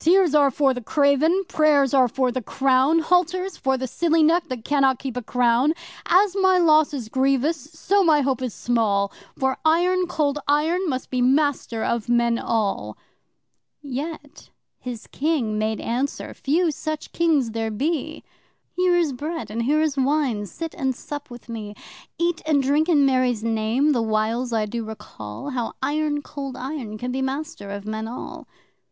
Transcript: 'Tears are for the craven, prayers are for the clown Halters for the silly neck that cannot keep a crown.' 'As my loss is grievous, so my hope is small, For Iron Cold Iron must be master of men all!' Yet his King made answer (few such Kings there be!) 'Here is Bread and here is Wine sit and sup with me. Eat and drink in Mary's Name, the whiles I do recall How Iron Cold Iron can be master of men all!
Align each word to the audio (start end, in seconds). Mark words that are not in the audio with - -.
'Tears 0.00 0.34
are 0.34 0.50
for 0.50 0.74
the 0.74 0.82
craven, 0.82 1.44
prayers 1.46 1.94
are 1.94 2.08
for 2.08 2.32
the 2.32 2.42
clown 2.42 2.98
Halters 2.98 3.56
for 3.56 3.76
the 3.76 3.86
silly 3.86 4.20
neck 4.20 4.48
that 4.48 4.64
cannot 4.64 4.98
keep 4.98 5.16
a 5.16 5.22
crown.' 5.22 5.74
'As 6.06 6.34
my 6.34 6.58
loss 6.58 6.92
is 6.92 7.08
grievous, 7.08 7.70
so 7.70 8.02
my 8.02 8.20
hope 8.20 8.42
is 8.42 8.52
small, 8.52 9.12
For 9.38 9.58
Iron 9.64 10.08
Cold 10.08 10.40
Iron 10.48 10.88
must 10.88 11.08
be 11.08 11.22
master 11.22 11.84
of 11.84 12.08
men 12.08 12.36
all!' 12.36 12.98
Yet 13.80 14.50
his 14.80 15.06
King 15.06 15.56
made 15.56 15.80
answer 15.80 16.34
(few 16.34 16.72
such 16.72 17.12
Kings 17.12 17.52
there 17.52 17.70
be!) 17.70 18.24
'Here 18.72 18.96
is 18.96 19.12
Bread 19.12 19.52
and 19.52 19.62
here 19.62 19.80
is 19.82 19.96
Wine 19.96 20.46
sit 20.46 20.74
and 20.74 20.96
sup 20.96 21.30
with 21.30 21.48
me. 21.48 21.76
Eat 22.18 22.42
and 22.44 22.60
drink 22.60 22.88
in 22.88 23.06
Mary's 23.06 23.44
Name, 23.44 23.92
the 23.92 24.02
whiles 24.02 24.52
I 24.52 24.66
do 24.66 24.84
recall 24.84 25.50
How 25.50 25.74
Iron 25.80 26.22
Cold 26.22 26.56
Iron 26.56 26.98
can 26.98 27.12
be 27.12 27.22
master 27.22 27.70
of 27.70 27.86
men 27.86 28.08
all! 28.08 28.48